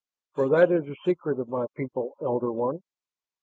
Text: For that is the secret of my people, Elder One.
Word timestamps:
For 0.33 0.49
that 0.49 0.71
is 0.71 0.85
the 0.85 0.95
secret 1.05 1.39
of 1.39 1.47
my 1.47 1.67
people, 1.77 2.15
Elder 2.21 2.51
One. 2.51 2.81